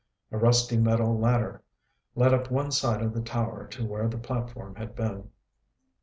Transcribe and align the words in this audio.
A 0.31 0.37
rusty 0.39 0.77
metal 0.77 1.15
ladder 1.19 1.61
led 2.15 2.33
up 2.33 2.49
one 2.49 2.71
side 2.71 3.03
of 3.03 3.13
the 3.13 3.21
tower 3.21 3.67
to 3.67 3.85
where 3.85 4.07
the 4.07 4.17
platform 4.17 4.73
had 4.73 4.95
been. 4.95 5.29